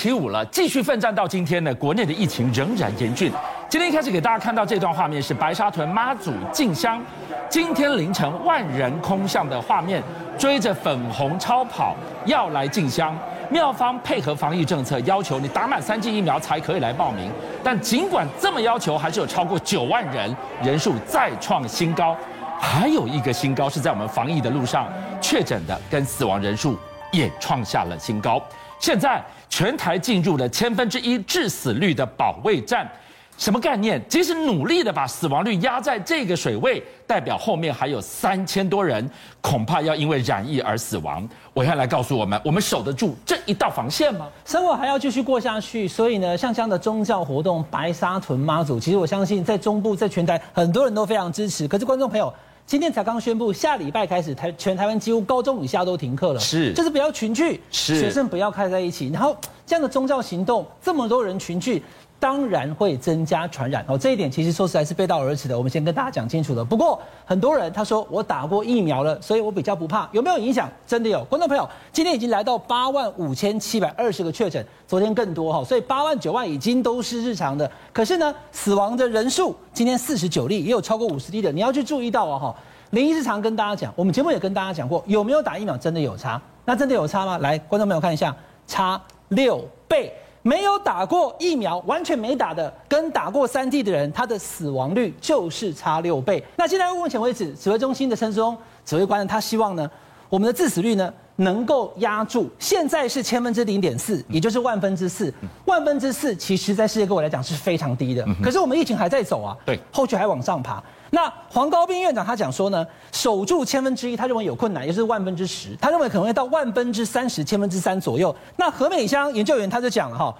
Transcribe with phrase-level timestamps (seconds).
[0.00, 3.30] 起舞了，继续奋战到今天呢，国内的疫情仍然严峻。
[3.68, 7.04] 今天一开始给大家看到这段画面是白沙屯妈祖进香，
[7.50, 10.02] 今天凌晨万人空巷的画面，
[10.38, 11.94] 追着粉红超跑
[12.24, 13.14] 要来进香。
[13.50, 17.30] 庙方配合防疫政策，要求你打满三剂疫苗才可以来报名。
[17.62, 22.16] 但尽管这么要求，还是有超过九万人，人数再创新高。
[22.58, 24.88] 还有一个新高是在我们防疫的路上，
[25.20, 26.78] 确诊的跟死亡人数
[27.12, 28.42] 也创下了新高。
[28.80, 32.90] 现在全台进入了千分之一致死率的保卫战，
[33.36, 34.02] 什么概念？
[34.08, 39.08] 即使努力的把死亡率压在这个水位，代表后面还有三千多人
[39.42, 41.28] 恐怕要因为染疫而死亡。
[41.52, 44.26] 我要来告诉我们，我们守得住这一道防线吗？
[44.46, 51.68] 生活还要继续过下去，所以呢，像这样的宗教活动，白沙屯妈祖，其实我相信在中部，在全台很多人都非常支持。
[51.68, 52.32] 可是观众朋友。
[52.70, 61.82] 今天才刚宣布，下礼拜开始台全台湾几乎高中以下都停课了，是，就是不要群聚，是，学生不要开在一起，然后这样的宗教行动，这么多人群聚。
[62.20, 65.56] 当然会增加传染哦，这一点其实说实在是背道而驰的。
[65.56, 66.62] 我们先跟大家讲清楚了。
[66.62, 70.06] 不过很多人他说我打过疫苗了，所以我比较不怕。
[70.12, 70.70] 有没有影响？
[70.86, 71.24] 真的有。
[71.24, 77.68] 观众朋友，今天已经来到八万五千七百二十个确诊，昨天更多哈，所以八万九万已经都是日常的。
[77.90, 81.50] 可是呢，死亡的人数今天四十九例，也有超过五十例的。
[81.50, 82.54] 你要去注意到哦哈。
[82.90, 86.38] 林医师常跟大家讲，我们节目也跟大家讲过，有没有打疫苗真的有差？
[86.66, 87.38] 那真的有差吗？
[87.38, 90.12] 来，观众朋友看一下，差六倍。
[90.42, 96.42] 没有打过疫苗，完全没打的，跟打过三剂的人，他的死亡率就是差六倍。
[96.56, 99.90] 那现在目前为止，指挥中心的陈松指挥官呢，他希望呢，
[100.28, 102.48] 我们的致死率呢能够压住。
[102.58, 105.32] 现在是千分之零点四，也就是万分之四。
[105.64, 108.26] 万分之四，其实在世界各国来讲是非常低的。
[108.42, 110.82] 可是我们疫情还在走啊，对，后续还往上爬。
[111.10, 118.34] 那黄高斌院长他讲说呢，守住千分之一，他认为有困难，也就是万分之十，他认为可能会到万分之三十、千分之三左右。
[118.56, 120.34] 那何美香研究员他就讲了哈，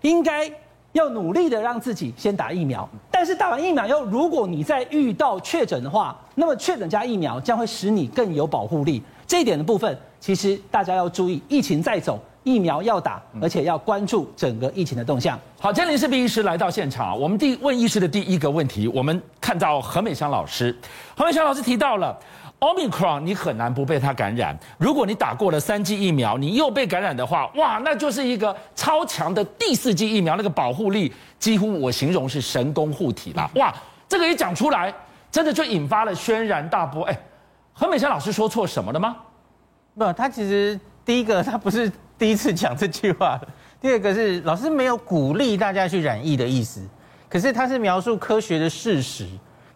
[0.00, 0.50] 应该
[0.92, 9.02] 要努力的让自己先打疫苗，但是打完疫苗以后，如果你再遇到确诊的话，那么确诊加疫苗将会使你更有保护力。
[9.26, 12.22] 这一点的部分，其实大家要注意，疫情在走。
[12.44, 15.36] 疫苗要打，而且要关注整个疫情的动向。
[15.58, 20.72] 好，今天林氏璧医师来到现场，我们第问医师的第一个问题，我们看到何美香老师，
[21.16, 22.16] 何美香老师提到了
[22.60, 24.56] 奥密克戎你很难不被它感染。
[24.78, 33.50] 如果你打过了三剂疫苗，你又被感染的话，哇，那就是一个超强的第四剂疫苗，那个保护力几乎我形容是神功护体啦。
[33.56, 33.74] 哇，
[34.08, 34.94] 这个一讲出来，
[35.32, 37.02] 真的就引发了轩然大波。
[37.06, 37.18] 哎，
[37.78, 39.16] 何美乡老师说错什么了吗？
[39.94, 41.92] 不，他其实第一个他不是。
[42.18, 43.38] 第一次讲这句话，
[43.78, 46.80] 第二个是老师没有鼓励大家去染疫的意思，
[47.28, 49.28] 可是他是描述科学的事实，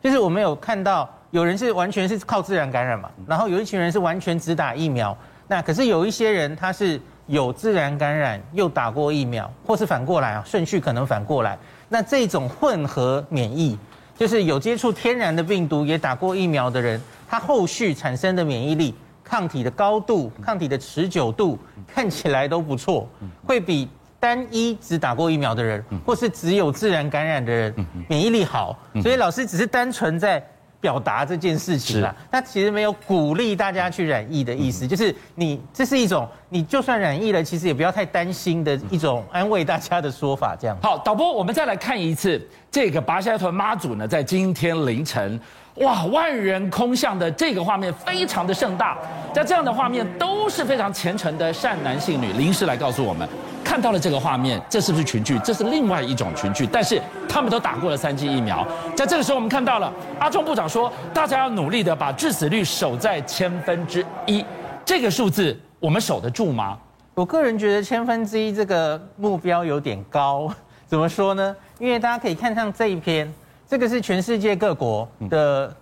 [0.03, 5.15] 就是我们有看到有人是完全是靠自然感染嘛，然后有一群人是完全只打疫苗，
[5.49, 11.59] 那可是有一些人他是有自然感染又打过疫苗，或是反过来啊，顺序可能反过来，
[11.91, 13.79] 那这种混合免疫，
[14.17, 16.99] 就是有接触天然的病毒也打过疫苗的人，
[17.31, 18.95] 他后续产生的免疫力。
[19.23, 23.09] 抗体的高度、抗体的持久度看起来都不错，
[23.47, 27.73] 会比单一只打过疫苗的人，或是只有自然感染的人
[28.09, 28.77] 免疫力好。
[29.01, 30.45] 所以老师只是单纯在
[30.81, 40.57] 表达这件事情啦，他其实没有鼓励大家去染疫的意思，就是你这是一种你就算染疫了，其实也不要太担心的一种安慰大家的说法。
[40.59, 40.77] 这样。
[40.83, 45.39] 好，导播，我们再来看一次这个白沙屯妈祖呢，在今天凌晨。
[45.77, 48.99] 哇，万人空巷的这个画面非常的盛大，
[49.33, 52.33] 在这样的画面都是非常虔诚的善男信女。
[52.33, 53.27] 林医师来告诉我们，
[53.65, 55.39] 看到了这个画面，这是不是群聚？
[55.39, 58.67] 这是另外一种群聚，但是他们都打过了三剂疫苗。
[58.97, 64.45] 在这个时候，我们看到了阿中部长说，大家要努力的把致死率守在千分之一，
[64.85, 66.77] 这个数字我们守得住吗？
[67.15, 70.53] 我个人觉得千分之一这个目标有点高，
[70.87, 71.57] 怎么说呢？
[71.79, 73.33] 因为大家可以看上这一篇。
[73.71, 75.73] 这个是全世界各国的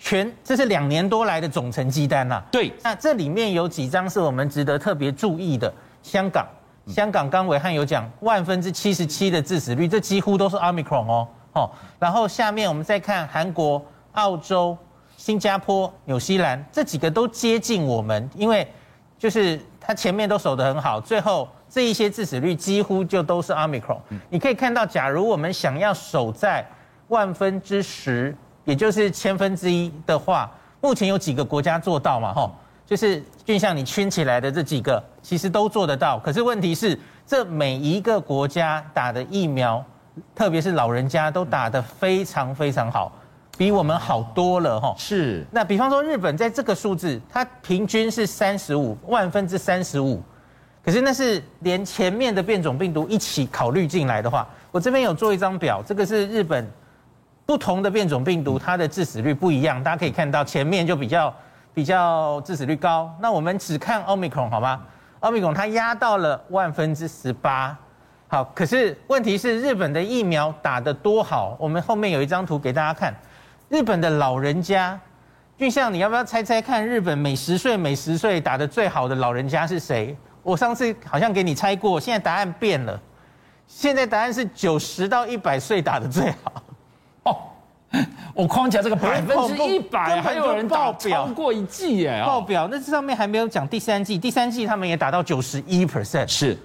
[0.00, 2.42] 全，这是两年多来的总成绩单呐。
[2.50, 5.72] 对，那这里面有几张是我们值得特别注意的。
[6.02, 6.44] 香港，
[6.88, 11.28] 香港刚伟汉有讲万分之七十七的致死率，这几乎都是 Omicron 哦。
[11.52, 13.80] 哦，然后下面我们再看韩国、
[14.14, 14.76] 澳洲、
[15.16, 18.66] 新加坡、纽西兰这几个都接近我们，因为
[19.16, 24.00] 就是它前面都守得很好，最后这一些致死率几乎就都是 Omicron。
[24.28, 26.66] 你可以看到，假如我们想要守在
[27.08, 28.34] 万分之十，
[28.64, 32.32] 也就是千分之一的话，目前有几个国家做到嘛？
[32.32, 32.54] 吼，
[32.86, 36.18] 就是就像你圈起来的这几个，其实都做得到。
[36.18, 39.84] 可是问题是，这每一个国家打的疫苗，
[40.34, 43.12] 特别是老人家都打得非常非常好，
[43.56, 44.94] 比我们好多了，吼。
[44.98, 45.46] 是。
[45.50, 50.22] 那比方说日本在这个数字，它平均是三十五万分之三十五，
[50.82, 56.66] 可是那是连前面的变种病毒一起考虑进来的话，我这边有做一张表，这个是日本
[57.46, 61.34] 不同的变种病毒，它的致死率不一样，大家可以看到前面就比较
[61.74, 63.14] 比较致死率高。
[63.20, 64.80] 那我们只看奥密克戎好吗？
[65.20, 67.76] 奥密克戎它压到了万分之十八。
[68.26, 71.54] 好，可是问题是日本的疫苗打得多好？
[71.60, 73.14] 我们后面有一张图给大家看，
[73.68, 74.98] 日本的老人家，
[75.56, 80.16] 俊相，你要不要猜猜看，日本每十岁每十岁打得最好的老人家是谁？
[80.42, 82.98] 我上次好像给你猜过，现在答案变了，
[83.68, 86.63] 现在答案是九十到一百岁打得最好。
[87.94, 92.22] 哦， 我框起来这个百分之一百，还有人爆表超过一季耶！
[92.24, 96.58] 爆表那这上面还没有讲第三季，第三季他们也达到九十一 percent，是。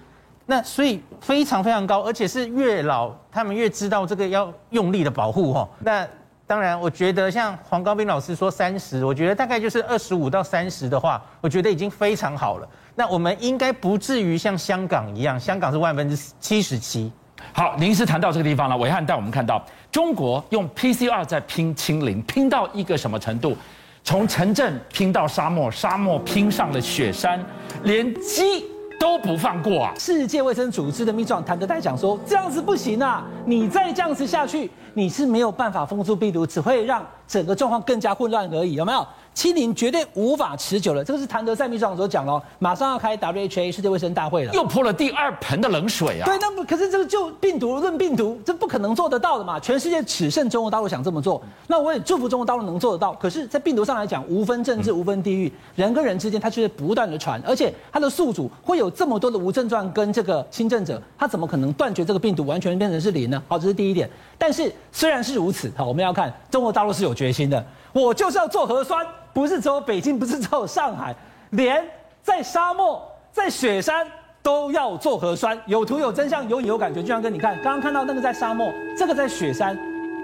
[0.45, 5.69] 那所以非常非常高，而且是越老他们越知道这个要用力的保护哈。
[5.79, 6.07] 那
[6.47, 12.67] 当然，我觉得像黄高斌老师说三十，我觉得大概就是二十五到三十的话，我觉得已经非常好了。
[12.95, 17.11] 那我们应该不至于像香港一样，香港是万分之七十七。
[17.53, 23.55] 好，您是谈到这个地方了，伟汉带我们看到中国用 PCR 在拼清零，拼到一个什么程度？
[24.03, 27.43] 从城镇拼到沙漠，沙漠拼上了雪山，
[27.83, 28.65] 连鸡
[28.99, 29.93] 都不放过啊！
[29.99, 39.05] 世界卫生组织的秘书长谭德塞讲说，这样子不行啊，你再这样子下去，你是没有办法封住病毒，只会让整个状况更加混乱而已，有没有？
[39.39, 42.43] 清零绝对无法持久了，这个是谭德塞秘书长所讲的哦。
[42.59, 46.25] 马上要开 WHA 世界卫生大会了，又泼了第二盆的冷水啊！
[46.25, 49.57] 对，那么可是这个就病毒论病毒，这不可能做得到的嘛。
[49.57, 53.13] 全世界只剩中国大陆想这么做，那我也祝福中国大陆能做得到。
[53.13, 63.41] 可是，在病毒上来讲，无分政治，无分地域，人跟人之间，它却是不断的传，而且它的宿主会有这么多的无症状跟这个轻症者，他怎么可能断绝这个病毒完全变成是零呢？
[63.47, 64.09] 好，这是第一点。
[64.37, 69.07] 但是虽然是如此，好，我们要看中国大陆是有决心的，我就是要做核酸。
[69.33, 71.15] 不是只有北京，不是只有上海，
[71.51, 71.83] 连
[72.21, 74.05] 在沙漠、在雪山
[74.41, 77.01] 都要做核酸，有图有真相，有影有感觉。
[77.01, 79.77] 就像跟你看，刚刚看到那个在沙漠，这个在雪山，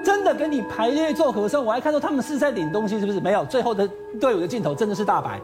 [0.03, 1.63] 真的跟你排队做核酸。
[1.63, 3.19] 我还看到他们是在领东西，是不是？
[3.19, 3.87] 没有，最后的
[4.19, 5.39] 队伍的镜头真的是大白，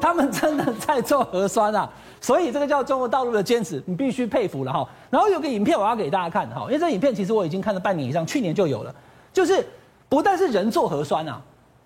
[0.00, 1.88] 他们真的在做核酸啊！
[2.20, 4.88] 所以这个叫中国大陆的坚持，你必须佩服了哈。
[5.10, 8.94] 然后有个影片我要给大家看哈，因为这影片其实我已经看了半年以上，去年就有了，
[9.32, 9.66] 就是
[10.08, 11.40] 不但是人做核酸啊。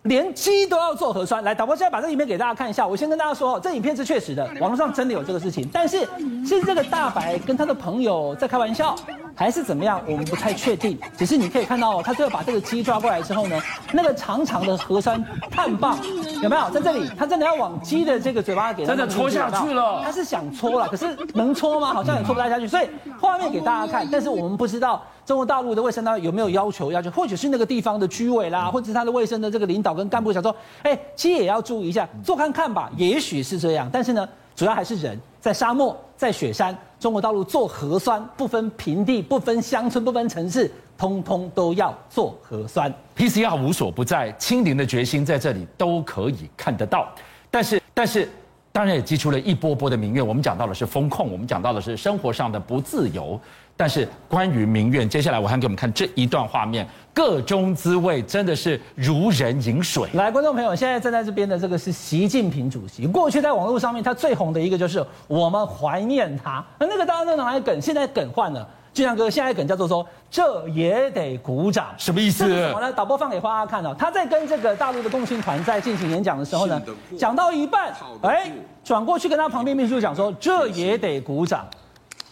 [0.04, 2.86] 连鸡都要做核酸，来，导播现在把这个影片给大家看一下。
[2.86, 5.68] 我先跟大家说，这影片是确实的，网络上真的有这个事情。
[5.70, 6.08] 但是
[6.46, 8.96] 是这个大白跟他的朋友在开玩笑，
[9.34, 10.00] 还是怎么样？
[10.06, 10.98] 我们不太确定。
[11.18, 13.60] 只是你可以看到，他最后把这个鸡抓过来之后呢，
[13.92, 15.98] 那个长长的核酸碳棒
[16.42, 17.06] 有没有在这里？
[17.18, 20.00] 他真的要往鸡的这个嘴巴给他真的戳下去了。
[20.02, 21.92] 他是想戳了，可是能戳吗？
[21.92, 22.66] 好像也戳不太下去。
[22.66, 22.88] 所以
[23.20, 25.02] 画面给大家看，但是我们不知道。
[25.30, 26.90] 中国大陆的卫生单位有没有要求？
[26.90, 33.88] 要求或者是那个地方的居委啦，或者是他的卫生的这个领导跟干部想说，哎，其实也要注意一下，做看看吧，也许是这样。
[33.92, 40.68] 但是呢，主要还是人在沙漠、在雪山，中国大陆做核酸，不分平地、不分乡村、不分城市，
[40.98, 42.92] 通通都要做核酸。
[43.16, 47.08] PCR 无所不在，清零的决心在这里都可以看得到。
[47.52, 48.28] 但是，但是。
[48.72, 50.24] 当然也激出了一波波的民怨。
[50.24, 53.38] 我们讲到的是风控，我们讲到的是生活上的不自由。
[53.80, 60.06] 但是关于民怨，接下来我还给我们看这一段画面，个中滋味真的是如人饮水。
[60.12, 63.06] 来，观众朋友，现在站在这边的这个是习近平主席。
[63.06, 68.68] 过去在网络上面他最红的一个就是我们怀念他，那那个大家都拿来梗，现在梗换了。
[68.92, 72.44] 俊亮哥，现在梗叫做说，这也得鼓掌，什么意思？
[72.44, 72.92] 什么呢？
[72.92, 73.96] 导播放给花花看哦。
[73.98, 76.78] 他在跟这个大陆的共青团在进行演讲的时候呢，
[77.16, 78.52] 讲到一半，哎，
[78.84, 81.66] 转过去跟他旁边秘书讲说，这也得鼓掌。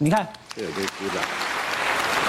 [0.01, 0.25] 你看，
[0.55, 1.21] 这也得鼓掌。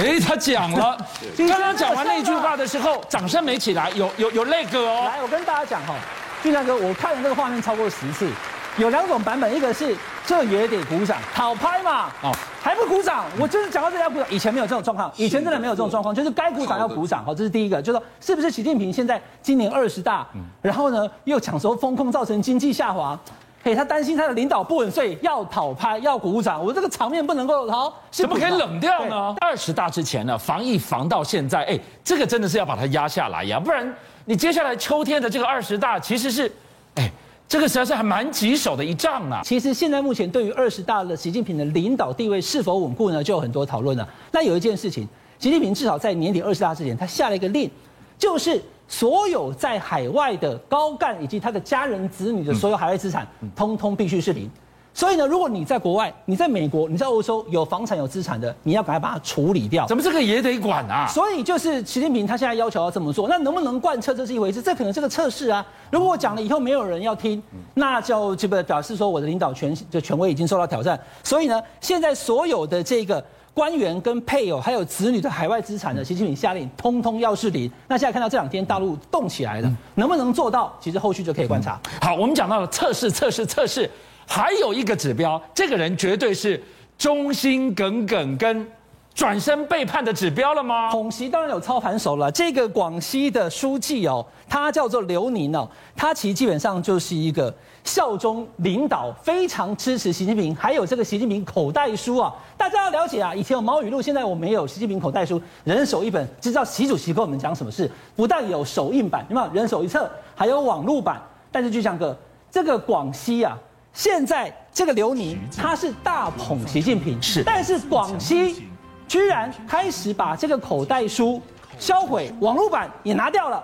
[0.01, 0.99] 哎，他讲了，
[1.39, 5.05] 刚刚讲完那句话的时候，掌声没起来，有有有那个哦。
[5.07, 5.95] 来，我跟大家讲哈，
[6.43, 8.29] 俊亮哥，我看了这个画面超过十次。
[8.77, 14.27] 有两种版本，一个是这也得鼓掌，好拍嘛，哦，还不鼓掌，我就是讲到这里要鼓掌。
[14.31, 17.25] 以前没有这种状况，以前真的没有这种状况，就是该鼓掌要鼓掌。
[17.25, 20.27] 好，这是第一个，就是说是不是习近平现在今年二十大，
[20.63, 23.19] 然后呢又讲说风控造成经济下滑，
[23.63, 26.65] 嘿，他担心他的领导不稳，所以要讨拍要鼓掌。
[26.65, 29.35] 我这个场面不能够好，怎么可以冷掉呢？
[29.41, 36.51] 二十大之前呢，防疫防到现在，哎，这个真的是要把它压下来呀，不然你接下来秋天的这个二十大其实是，
[36.95, 37.11] 哎。
[37.51, 39.41] 这个实在是还蛮棘手的一仗啊！
[39.43, 44.09] 其实现在目前对于二十大的习近平的领导地位是否稳固呢，就有很多讨论了。
[44.31, 45.05] 那有一件事情，
[45.37, 47.69] 习近平至少在年底二十大之前，他下了一个令，
[48.17, 54.51] 就是所有在海外的高干以及他的家人子女的所有海外资产，通通必须是零。
[54.93, 59.87] 所以呢，如果你在国外，你在美国，你在欧洲有房产有资产的，你要赶快把它处理掉。
[59.87, 61.07] 怎么这个也得管啊？
[61.07, 65.65] 所以就是习近平他现在要求要这么做，那能不能贯彻这是一回事，这可能是个测试啊。
[65.93, 67.41] 如果我讲了以后没有人要听，
[67.75, 70.99] 那就这个表示说我的领导权的权威已经受到挑战。
[71.23, 73.25] 所以呢，现在所有的这个
[73.61, 77.71] 官员跟配偶还有子女的海外资产呢，习近平下令通通要是零。
[77.87, 80.75] 那现在看到这两天大陆动起来了，能不能做到？
[80.81, 81.79] 其实后续就可以观察。
[82.01, 83.91] 好，我们讲到了测试，测试，测试。
[84.27, 86.59] 还有一个指标，这个人绝对是
[86.97, 88.67] 忠心耿耿跟
[89.15, 90.91] 转身背叛的指标了吗？
[90.91, 111.21] 恐袭当然有操盘手了，这个广西的书记哦，他叫做刘宁哦，他其实基本上就是一个效忠领导，非常支持习近平，还有这个习近平口袋书啊，大家要了解啊，以前有毛语录，现在我没有习近平口袋书，人手一本，知道习主席跟我们讲什么事，不但有手印版，有没有人手一册，还有网络版，
[111.53, 112.17] 但是就像个
[112.51, 113.59] 这个广西啊。
[113.93, 118.69] 现在这个刘宁他是大捧习近平，是，但是广西
[119.11, 121.43] 居然开始把这个口袋书
[121.81, 123.61] 销毁，网络版也拿掉了，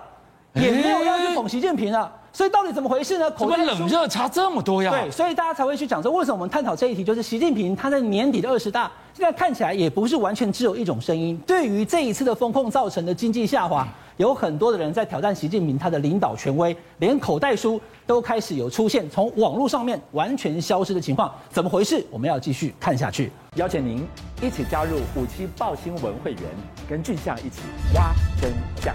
[0.54, 2.12] 也没有要去捧习近平了。
[2.32, 3.30] 所以到底怎么回事呢？
[3.30, 4.90] 口袋冷热差这么多呀？
[4.90, 11.40] 对，所以大家才会去讲说，为什么我们探讨这一题，就是习近平他在年底的二十大，现在看起来也不是完全只有一种声音。
[11.46, 13.86] 对于这一次的风控造成的经济下滑，
[14.16, 21.32] 有很多的人在挑战习近平他的领导权威，连口袋书都开始有出现从网络上面完全消失的情况。
[21.50, 22.04] 怎么回事？
[22.10, 23.30] 我们要继续看下去。
[23.54, 24.04] 邀请您
[24.42, 26.42] 一起加入五七报新闻会员，
[26.88, 27.62] 跟俊相一起
[27.94, 28.52] 挖真
[28.82, 28.94] 相。